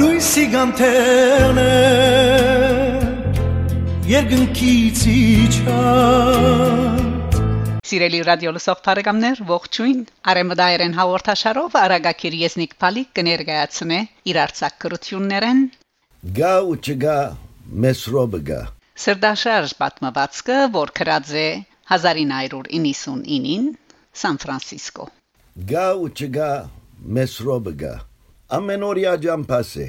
[0.00, 1.64] լույսի գանթերն է
[4.08, 7.02] երկնքից իջան
[7.90, 10.00] Սիրելի ռադիո լսող բարեկամներ, ողջույն։
[10.32, 14.00] Արեմդայերեն հաղորդաշարով Արագակիր Եզնիկ Փալիկ կներկայացնե
[14.32, 15.62] իր արցակ կրություններեն
[16.40, 17.16] Գա ու չգա
[17.84, 18.60] մեսրոբը գա
[19.04, 21.48] Սրդաշարժ պատմվածքը, որ գրած է
[21.96, 23.66] 1999-ին
[24.20, 25.10] Սան Ֆրանցիսկո։
[25.72, 26.52] Գա ու չգա
[27.18, 27.74] մեսրոբը
[28.56, 29.84] Ամենօրյա ջամփասե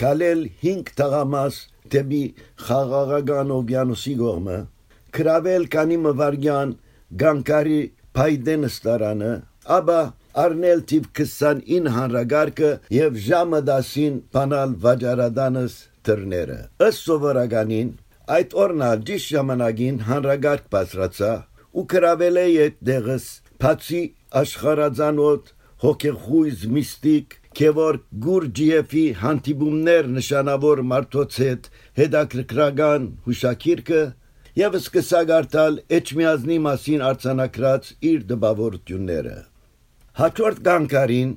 [0.00, 1.56] Կալել 5 տղամաս
[1.94, 2.20] դեպի
[2.66, 4.58] խաղաղական օվյանուսի գողմը
[5.18, 6.74] Կրավել կանի մվարգյան
[7.22, 7.80] Գանկարի
[8.18, 9.32] Փայդենստարանը,
[9.78, 9.98] աբա
[10.44, 17.92] Արնել տիվ 29 հանրագարկը եւ ժամը 10-ին բանալ վաճառադանս դռները։ Ըստ սովորականին
[18.38, 21.32] այդ օրնալ ճիշտ ժամանակին հանրագարկ բացրացա
[21.74, 23.26] ու կրավել է այդ դեղս
[23.64, 24.02] բացի
[24.44, 31.68] աշխարհազանոտ հոգեխույզ միստիկ Քևոր Գուրջիեֆի հանդիպումներ նշանավոր մարդոց հետ
[32.00, 34.00] հետաքրքրական հուշակիրքը
[34.60, 39.36] եւ սկսագարտալ Էջմիածնի մասին արձանագրած իր դպավորությունները։
[40.24, 41.32] Հաջորդ գանկարին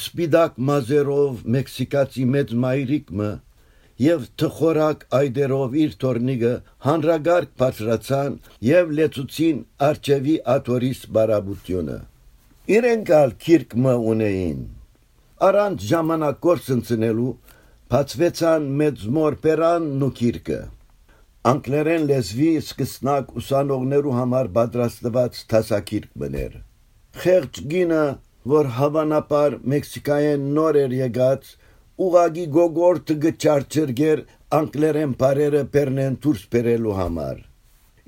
[0.00, 3.32] սպիդակ մազերով մեքսիկացի մեծ մայրիկը
[4.04, 6.54] եւ թխորակ այդերով իր թորնիկը
[6.86, 8.38] հանրագարկ բացրացան
[8.74, 11.98] եւ լեցուցին արչեվի աթորիս բարաբությունը։
[12.78, 14.64] Իրենքալ քիրկը ունեին։
[15.44, 17.32] Առանց ժամանակ կորցնցնելու
[17.94, 20.60] բացվեցան մեծ մոր պերան ու քիրկը
[21.44, 26.54] անգլերեն լեզվի սկսնակ ուսանողներու համար պատրաստված տասակիրք բներ։
[27.24, 28.04] Խեղճ գինը,
[28.52, 31.50] որ հավանաբար Մեքսիկայեն նոր էր եկած,
[32.06, 34.24] ուղագի գոգորտը գճարչերգեր
[34.60, 37.44] անգլերեն բարերը բերնեն դուրս բերելու համար։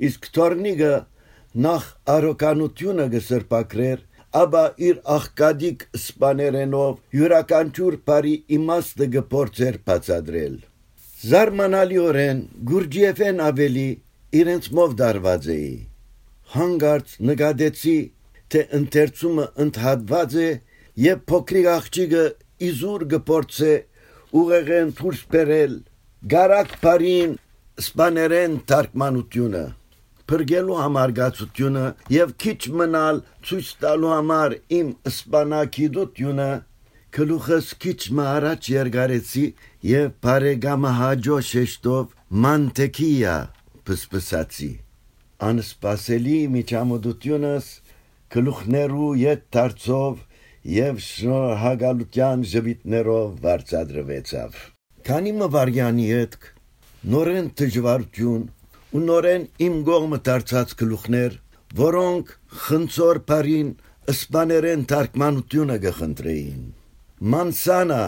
[0.09, 0.95] Իսկ Թորնիգը
[1.67, 1.85] նախ
[2.17, 4.06] արոկանությունը գսրպակրեր,
[4.37, 10.57] ապա իր աղկադիկ սպաներենով յուրաքանչյուր բարի իմաստը գործեր բացադրել։
[11.27, 13.89] Զարմանալիորեն Գուրջիեֆեն ավելի
[14.41, 15.71] իրենց մով դարված էի։
[16.57, 17.99] Հանգարց նկատեցի,
[18.53, 20.51] թե ընթերցումը ընդհատված է
[21.07, 22.25] եւ փոքրիկ աղջիկը
[22.67, 23.73] իզուր գործե
[24.43, 25.75] ուղեղեն դուրս բերել
[26.33, 27.35] գարակ բարին
[27.87, 29.65] սպաներեն թարգմանությունը
[30.31, 31.85] փրկելու համար գացությունը
[32.17, 36.49] եւ քիչ մնալ ցույց տալու համար իմ սպանակիդությունը
[37.17, 39.45] գլուխս քիչ մը առաջ երգարեցի
[39.91, 42.17] եւ բարեգամը հաջո շեշտով
[42.47, 43.37] մանտեկիա
[43.87, 44.73] պսպսացի
[45.51, 47.71] անսպասելի միջամոդությունս
[48.37, 50.21] գլուխներու ետ դարձով
[50.77, 54.61] եւ շնորհակալության ժվիտներով վարչադրվեցավ
[55.09, 56.39] քանի մվարյանի հետ
[57.15, 58.47] նորեն դժվարություն
[58.97, 61.33] ունորեն իմ գողմը դարձած գլուխներ,
[61.81, 62.25] որոնք
[62.67, 63.69] խնձոր բարին
[64.13, 66.63] իսպաներեն թարգմանությունը գխնդրեին։
[67.35, 68.05] Մանսանա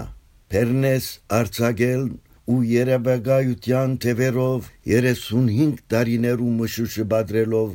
[0.53, 1.07] Պերնես
[1.39, 2.05] Արցագել
[2.49, 7.69] ու Երևակայության թևերով 35 տարիներու մշուշը բադրելով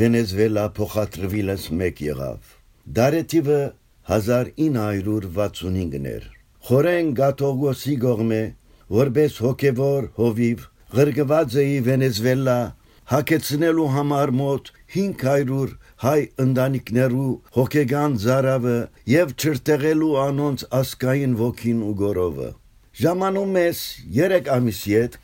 [0.00, 2.40] Վենեսուելա փոխադրվելս մեկ եղավ։
[2.98, 3.60] Դարեթիվը
[4.16, 6.22] 1965-ներ։
[6.68, 8.42] Խորեն Գաթողոսի գողմե
[8.98, 10.58] որբես հոգևոր հովիվ
[10.94, 12.58] գրգված էի Վենեսուելա
[13.08, 18.76] հակեցնելու համար մոտ 500 հայ ընտանիքներու հոգեգան զարավը
[19.12, 22.48] եւ չրտեղելու անոնց ասկային ոգին ու գորովը
[23.02, 23.82] ժամանում ես
[24.20, 25.18] 3 ամիսի հետ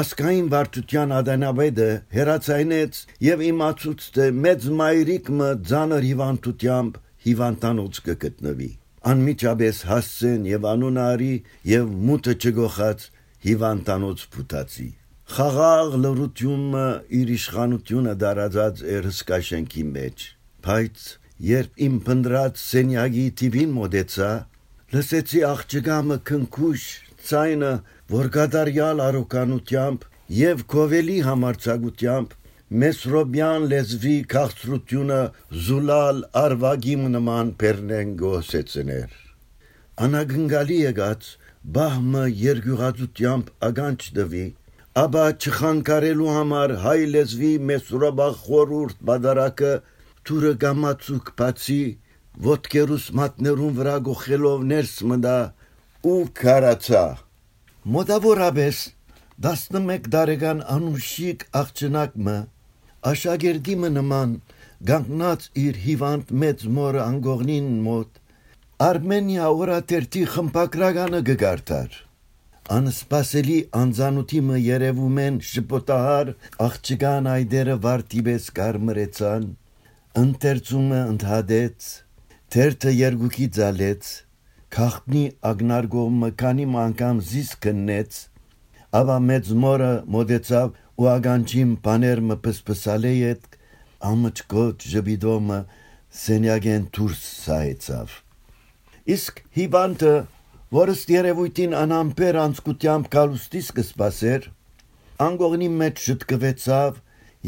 [0.00, 6.96] ասկային վարդության ադանավեդը հերացայնեց եւ իմացուց թե մեծ մայրիկը ցաներ հիվանդությամբ
[7.26, 8.70] հիվանդանոց կգտնվի
[9.12, 11.34] անմիջապես հասցեն եւ անունարի
[11.74, 13.06] եւ մութը չգողած
[13.46, 14.90] հիվանդանոց փութացի
[15.32, 16.80] Խաղաղ լրությունը
[17.18, 20.24] իր իշխանությունը դարածած էր հսկաշենքի մեջ,
[20.66, 21.06] բայց
[21.50, 24.28] երբ իմ փնդրած սենյագի տիվին մոդեցա,
[24.92, 26.84] լսեցի աղջկամը քնքուշ
[27.30, 27.72] ցայնը,
[28.12, 30.06] որ գադարյալ արոկանությամբ
[30.42, 32.38] եւ կովելի համարցակությամբ
[32.82, 35.20] Մեսրոբյան լեզվի քաղցրությունը
[35.64, 39.20] զուլալ արվագի նման բերնեն գոսեցներ։
[40.04, 41.36] Անագնգալի եղած
[41.76, 44.48] բահմը երգյուղածությամբ ագանչ դվի
[44.92, 49.70] Աբա չխանկարելու համար հայ լեզվի մեսուրաբախ խորուրդ բադարակը
[50.28, 51.76] թուրը գամացուկ բացի
[52.46, 55.38] ոտքերուս մատներուն վրա գողելով ներս մտա
[56.12, 57.02] ու քարացա
[57.96, 58.82] մոտավորապես
[59.48, 62.36] 11 տարեկան անուշիկ աղջնակը
[63.14, 64.38] աշակերտի նման
[64.92, 68.24] գանկնած իր հիվանդ մեծ մորը անգողնին մոտ
[68.92, 72.02] Արմենիա օրատերտի խմպակրականը գգարտար
[72.70, 76.28] Անսպասելի անձանութիմը երևում են շպոտահար
[76.62, 79.48] աղջկան այդերը վարտիպես կարմրեցան,
[80.22, 81.88] ընթերցումը ընդհադեց,
[82.54, 84.12] թերթը երգուքի ձալեց,
[84.72, 88.20] Քաղտնի ագնարգոմը քանի անգամ զիս կնեց,
[89.00, 90.70] ավա մեծ մորը մոդեցավ
[91.02, 93.58] ու ագանչիմ բաներմը պսպսալե ետ
[94.12, 95.58] ամճկոտ ժբիդոմը
[96.22, 98.16] սենյագեն դուրս սայեցավ։
[99.12, 99.44] Իսկ
[100.72, 104.42] հիբանտը, որս երևույթին անամպեր անցկությամբ կալուստիս կսպասեր,
[105.20, 106.92] անգողնի մեջ շտկվեցավ,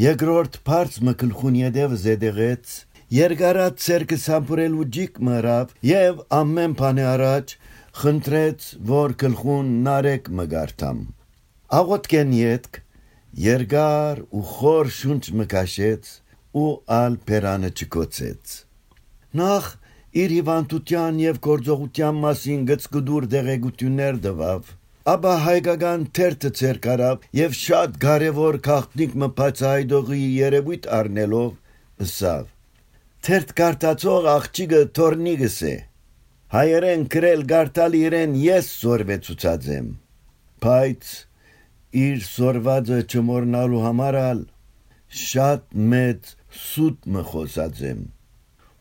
[0.05, 2.75] երկրորդ բարձ մկլխուն յետև զեդեղեց,
[3.15, 7.53] Երգարած ցերկը սամփուրելու ջիկ մրավ եւ ամեն բանի առաջ
[8.01, 10.99] խնդրեց որ գլխուն նարեկ մգարտամ
[11.79, 12.81] աղոտքեն յետք
[13.45, 16.11] երգար ու խոր շունչ մկաշեց
[16.65, 18.57] ու ալ պերանը չկոցեց
[19.43, 19.71] նախ
[20.23, 24.73] իր հիվանդության եւ գործողության մասին գծկդուր դեղեցություններ տվավ
[25.15, 31.51] Աբա հայկական թերթը ցեր կարավ եւ շատ կարեւոր քաղտնիկ մփացայդողի երևույթ առնելով
[32.07, 32.47] ըսավ
[33.25, 35.75] թերթ կարտացող աղջիկը թորնիգս է։
[36.55, 39.87] Հայերեն գրել գարտալ իրեն ես սորվեցուցած եմ։
[40.65, 41.13] Բայց
[42.05, 44.19] իր սորվածը չմորնալու համար
[45.25, 45.65] շատ
[45.95, 46.35] մեծ
[46.65, 48.05] սուտ մը խոսած եմ։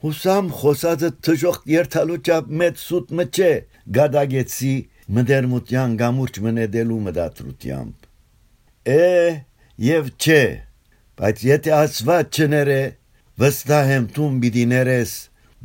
[0.04, 3.52] Հուսամ խոսածը թժող երթալու չափ մեծ սուտ չէ,
[3.98, 4.72] գադագեցի
[5.16, 8.10] մդերմության գամուրջ մնեդելու մդատրությամբ։
[8.94, 9.06] Է
[9.88, 10.44] եւ չէ,
[11.20, 12.82] բայց եթե ասված չները
[13.44, 15.14] վստահ եմ տուն պիտի ներես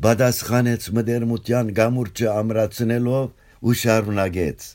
[0.06, 3.26] բադասխանեց մդերմության գամուրջը ամրացնելով
[3.66, 4.68] ու շարունակեց.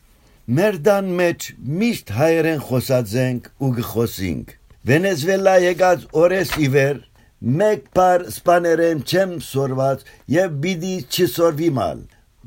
[0.59, 1.49] Մեր դան մեջ
[1.79, 4.55] միշտ հայերեն խոսած ենք ու գխոսինք
[4.91, 6.97] վենեսուելա եկած օրես իվեր
[7.43, 10.05] մեկ բար սպաներեն չեմ սորված
[10.35, 12.03] եւ բիդի չսորվի մալ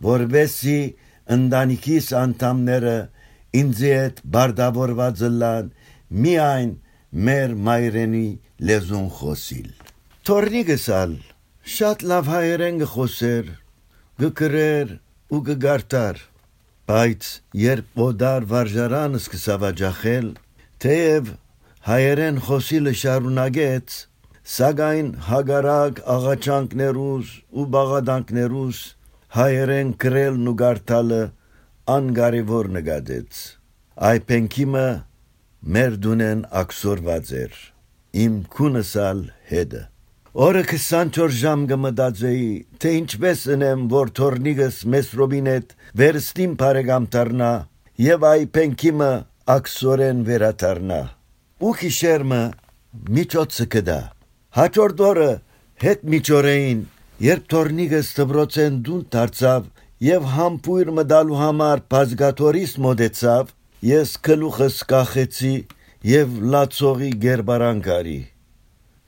[0.06, 0.80] որբեսի
[1.36, 2.96] ընտանիքիս անդամները
[3.62, 5.72] ինձ հետ բարդավորված լան
[6.26, 6.76] միայն
[7.28, 8.28] մեր մայրենի
[8.70, 9.72] լեզուն խոսիլ
[10.26, 11.12] Թորնիգսալ
[11.66, 13.46] շատ լավ հայերեն գխոսեր,
[14.22, 14.90] գկրեր
[15.34, 16.18] ու գգարտար,
[16.90, 17.30] բայց
[17.62, 20.28] երբ օդար վարժարան սկսավ աջախել,
[20.82, 21.32] թեև
[21.90, 23.96] հայերեն խոսիլը շարունակեց,
[24.46, 28.82] սակայն հագարակ աղաչանքներուս ու բաղադանքներուս
[29.36, 31.18] հայերեն գրելն ու գարտալը
[31.96, 33.40] անգարիվոր նգադեց։
[34.10, 34.86] Այ պենքիմը
[35.76, 37.58] մեր դունեն ակսորված էր,
[38.22, 39.82] իմ քունսալ հետը։
[40.46, 47.52] Օրը 24 ժամ կմտածեի, թե ինչպես ընեմ, որ թորնիգս մեզ ռոբինետ վերստին բարեկամ դառնա
[48.06, 49.14] եւ այ պենքիմը
[49.56, 51.00] աքսորեն վերաթարնա։
[51.66, 52.42] Ու քիշերմը
[53.16, 54.02] միջոցը կդա։
[54.56, 55.32] Հաջորդ օրը
[55.82, 56.78] հետ միջորեին,
[57.26, 59.66] երբ թորնիգս դբրոցեն դուն դարձավ
[60.06, 63.50] եւ համբույր մդալու համար բազգատորիս մոդեցավ,
[63.90, 65.52] ես գլուխս կախեցի
[66.12, 68.16] եւ լացողի գերբարանկարի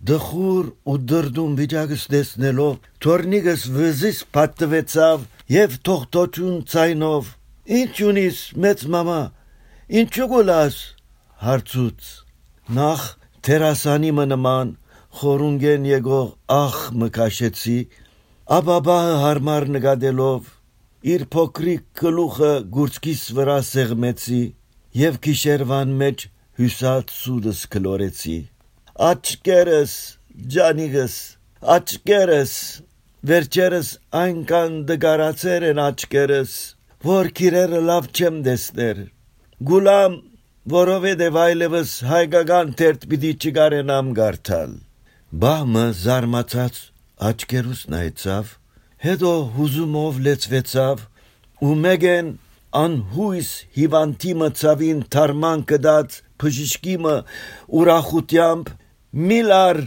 [0.08, 2.74] դխուր ու դրդում վիճակս տեսնելով
[3.04, 5.24] թորնիգս վզիս պատտվեցավ
[5.54, 7.30] եւ թողտոչուն ցայնով
[7.78, 9.18] ինչ ունիս մեծ մամա
[10.02, 10.76] ինչու գոլաս
[11.48, 12.12] հարցուց
[12.78, 13.08] նախ
[13.48, 14.76] տերասանի մնման
[15.20, 16.28] խորունգեն եկող
[16.58, 17.78] ախ մկաշեցի
[18.58, 20.52] ապա բահը հարմար նկատելով
[21.14, 24.44] իր փոքրիկ գլուխը գուրցքիս վրա սեղմեցի
[25.06, 26.28] եւ գիշերվան մեջ
[26.60, 28.38] հյուսած սուդս կլորեցի
[28.98, 29.92] աչկերս,
[30.52, 31.12] ջանիգս,
[31.74, 32.54] աչկերս,
[33.30, 33.90] վերջերս
[34.20, 36.54] այնքան դգարացեր են աչկերս,
[37.06, 39.04] որ քիրերը լավ չեմ դեսներ։
[39.70, 40.18] Գուլամ,
[40.74, 44.74] որովհետև այլևս հայկական թերթ պիտի չգարենամ գարտալ։
[45.28, 46.76] Բահմը զարմացած
[47.28, 48.52] աչկերուս նայեցավ,
[49.04, 51.02] հետո հուզումով լեցվեցավ
[51.68, 52.30] ու մեգեն
[52.80, 57.12] անհույս հիվանդի մցավին թարման կդած բժիշկիմը
[57.80, 58.70] ուրախությամբ
[59.28, 59.82] Միլար,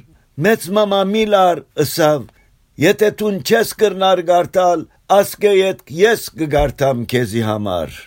[0.46, 2.28] մեծ մամա Միլար ըսավ,
[2.86, 4.86] եթե տուն չես կրնար գարտալ,
[5.18, 7.98] ասկե ետ ես կգարտամ քեզի համար։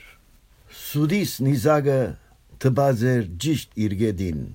[0.85, 1.99] Սուդիս նիզագը
[2.62, 4.47] տբազեր ճիշտ իր գեդին։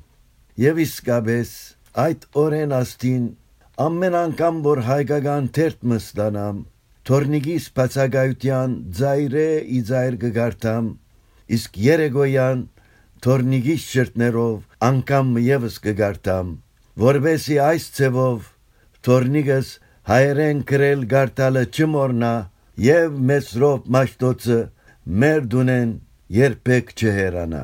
[0.63, 1.51] Եվ իսկապես
[1.97, 3.23] այդ օրեն աստին
[3.79, 6.57] ամեն անգամ որ հայկական թերթ մստանամ,
[7.09, 10.89] թորնիգիս բացակայության ձայրե իձայր կգարտամ,
[11.57, 12.65] իսկ երեգոյան
[13.25, 14.57] թորնիգիս շրտներով
[14.89, 16.51] անգամ եւս կգարտամ,
[17.05, 18.51] որբեսի այս ցևով
[19.07, 19.71] թորնիգս
[20.11, 22.33] հայերեն գրել գարտալը չմորնա
[22.83, 24.59] եւ մեսրոպ մաշտոցը
[25.23, 25.91] մեր դունեն
[26.39, 27.63] երբեք չհերանա։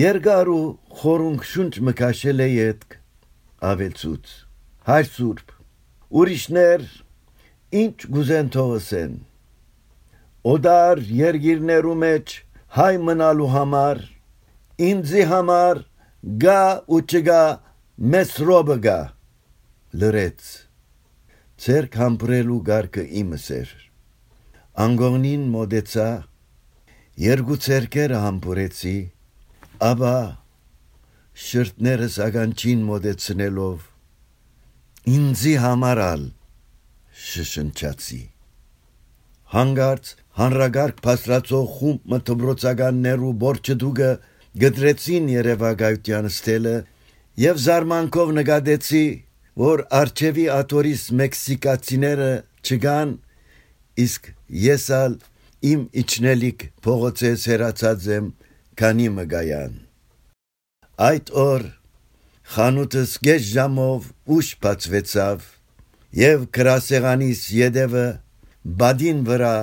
[0.00, 0.64] Երգարու
[0.98, 2.94] խորունք շունչ մկաշել է յետք
[3.70, 4.30] ավելցուց
[4.90, 5.52] հայր սուրբ
[6.20, 6.86] ուրիշներ
[7.80, 9.12] ինչ գուզեն թողսեն
[10.54, 12.34] օդար երգիրներու մեջ
[12.78, 14.02] հայ մնալու համար
[14.88, 15.82] ինձի համար
[16.44, 16.62] գա
[16.96, 17.42] ու չգա
[18.14, 18.98] մեծ ռոբը գա
[20.02, 20.50] լրեց
[21.60, 23.72] ցերկ համբրելու գարկը իմս էր
[24.86, 26.10] անգողնին մոդեցա
[27.30, 28.96] երկու ցերկերը համբուրեցի
[29.90, 30.14] ապա
[31.40, 33.86] շրտներս ագանչին մոդեցնելով
[35.14, 36.26] ինձի համարալ
[37.26, 38.20] շշնչացի
[39.54, 44.10] հանգարց հանրագարկ փասրացող խումբ մտբրոցականներու բորչը դուգը
[44.64, 46.76] գդրեցին Երևակայության ստելը
[47.44, 49.04] եւ զարմանքով նկատեցի
[49.64, 52.30] որ արչեվի աթորիս մեքսիկացիները
[52.68, 53.18] չգան
[54.06, 54.32] իսկ
[54.70, 55.20] եսալ
[55.72, 58.34] իմ իջնելիք փողոցես հերացած եմ
[58.80, 59.78] քանի մգայան
[61.00, 61.62] այդ օր
[62.54, 65.46] խանութս գեջ ժամով ուշ բացվեցավ
[66.20, 68.02] եւ գրասեղանիս յետևը
[68.82, 69.54] բադին վրա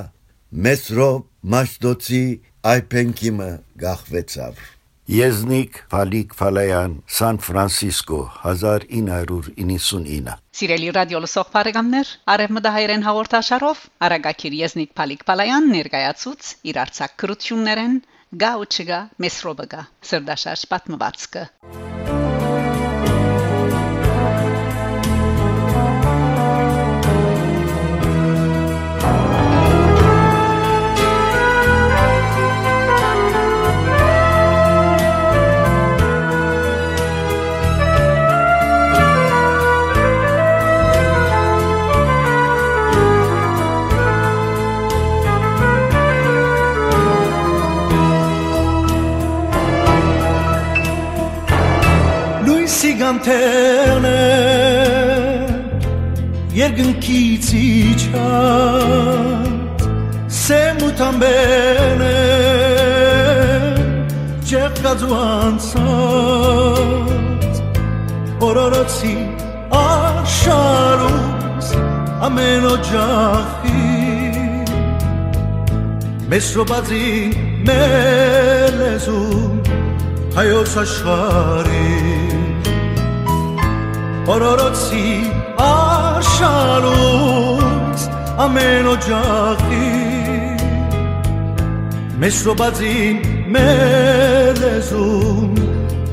[0.67, 2.23] մեսրոպ մաշտոցի
[2.71, 3.51] այփենքիմը
[3.83, 4.65] գախվեցավ
[5.07, 8.17] Եզնիկ Ֆալիկ Ֆալայան Սան Ֆրանսիսկո
[8.49, 17.95] 1999 Սիրելի ռադիո լսող բարեկամներ, Արևմտահայերեն հաղորդաշարով Արագակիր Եզնիկ Փալիկ Փալայան ներկայացուց իր արցակ քրություններեն
[18.35, 21.43] գա ու չգա մեսրոբգա սրդաշաշ պատմվածքը
[53.27, 54.09] անթեղն է
[56.55, 58.61] երկնքից իջած
[60.37, 62.09] սեմ ու թամբեն է
[64.47, 66.31] ճեղքած ու անցած
[68.47, 69.15] օրորոցի
[69.81, 71.67] աշխարուս
[72.29, 73.83] ամեն օջախի
[76.31, 77.11] մեզ շոբածի
[77.67, 79.55] մեր լեզում
[80.39, 82.46] հայոց աշխարի
[84.27, 85.09] օրորոցի
[85.63, 86.87] աշխարհուց
[88.43, 89.91] ամեն օջախի
[92.23, 93.21] մեզ շոբածին
[93.55, 95.53] մեր լեզում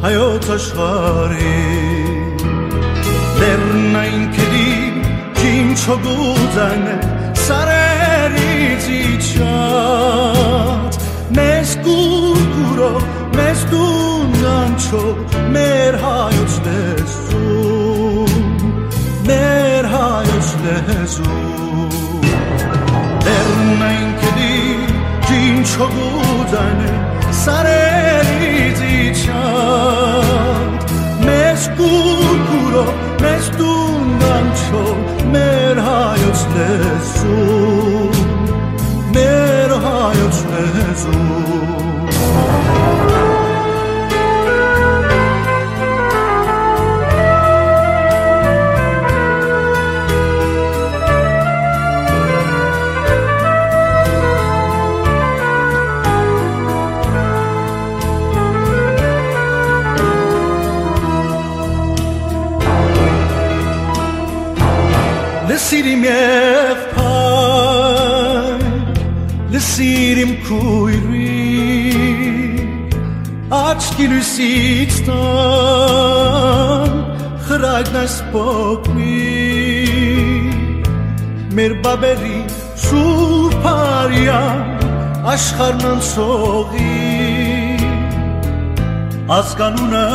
[0.05, 1.57] հայոց աշխարհի
[3.41, 4.71] լեռնային քերի
[5.41, 6.97] քին չոգուզանը
[7.49, 10.93] սարերից իջած
[11.41, 13.03] մեզ կուրկուրով
[13.41, 15.05] մեզ դունանչո
[15.59, 17.24] մեր հայոց լեզու
[19.25, 21.37] մեր հայոց լեզու
[23.25, 24.57] Լեռնային կդի
[25.29, 26.91] ջին չողուձանը
[27.41, 30.69] սարերից իջան
[31.25, 32.85] Մեզ կուրկուրո,
[33.25, 34.85] մեզ դունգանչո
[35.37, 38.09] մեր հայոց լեզու
[39.17, 41.55] Մեր հայոց լեզու
[65.75, 67.01] Լսիր իմ եղբայր,
[69.51, 71.31] լսիր իմ քույրի,
[73.59, 76.93] աչքի լույսից տան,
[77.49, 79.19] խրագն ասպոկնի,
[81.59, 82.39] մեր բաբերի
[82.85, 84.63] շուրպարյան,
[85.35, 87.01] աշխարհն անցողի,
[89.41, 90.07] ազգանունը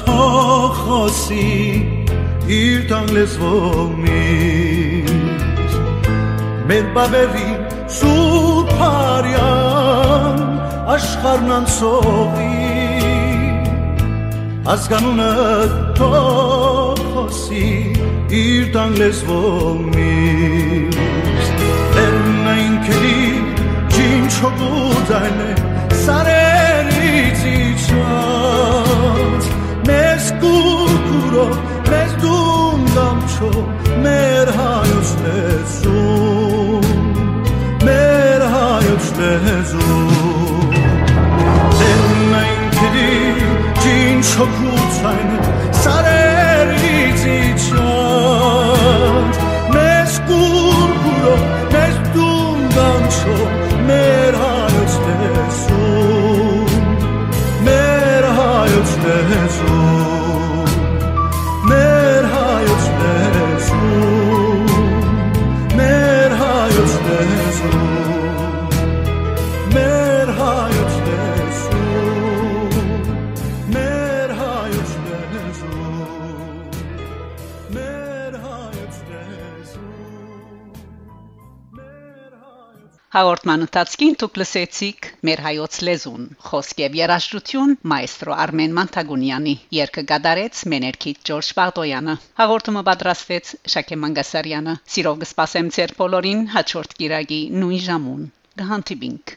[0.00, 1.54] թող խոսի,
[2.58, 4.75] իր տան լեզվով միշտ
[6.66, 7.50] մեր բավերի
[7.96, 9.36] սուրբարյան
[10.94, 12.48] աշխարհն անցողի
[14.72, 15.28] ազգանունը
[15.98, 17.68] թող խոսի
[18.40, 21.62] իր տան լեզվով միշտ
[21.98, 23.22] լեռնային քերի
[23.94, 25.50] ջին չոգուդայնե
[26.02, 29.44] սարերից իջած
[29.92, 31.54] մեզ կուրկուրով
[31.94, 33.52] մեզ դում դամչո
[34.08, 35.75] մեր հայոց լեզուն
[39.66, 40.05] լեզուն
[83.16, 90.60] Հաղորդման ընթացքին դուք լսեցիք մեր հայոց լեզուն խոսք եւ երաժշտություն մայստրո Արմեն Մանտագունյանի երգը գդարեց
[90.72, 98.26] մեներքիտ Ջորջ Բաղդոյանը հաղորդումը պատրաստեց Շակե Մանգասարյանը սիրով կսպասեմ ձեր բոլորին հաջորդ գիրագի նույն ժամուն
[98.60, 99.36] գահանտիբինք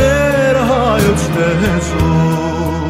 [0.00, 2.89] մեր հայոց լեզու